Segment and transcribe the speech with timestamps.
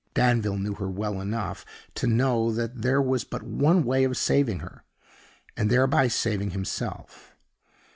[0.15, 1.63] Danville knew her well enough
[1.93, 4.83] to know that there was but one way of saving her,
[5.55, 7.35] and thereby saving himself.